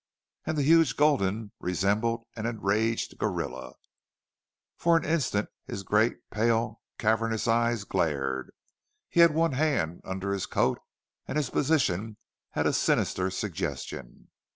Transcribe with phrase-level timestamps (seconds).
[0.47, 3.73] And the huge Gulden resembled an enraged gorilla.
[4.75, 8.49] For an instant his great, pale, cavernous eyes glared.
[9.09, 10.79] He had one hand under his coat
[11.27, 12.17] and his position
[12.49, 14.29] had a sinister suggestion.